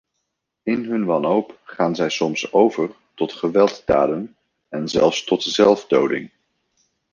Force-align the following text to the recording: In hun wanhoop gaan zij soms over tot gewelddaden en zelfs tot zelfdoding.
In 0.63 0.83
hun 0.85 1.05
wanhoop 1.05 1.59
gaan 1.63 1.95
zij 1.95 2.09
soms 2.09 2.53
over 2.53 2.91
tot 3.13 3.33
gewelddaden 3.33 4.35
en 4.69 4.89
zelfs 4.89 5.23
tot 5.23 5.43
zelfdoding. 5.43 6.29